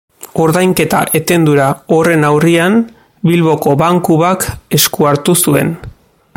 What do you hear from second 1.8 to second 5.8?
horren aurrean, Bilboko Bankuak esku hartu zuen.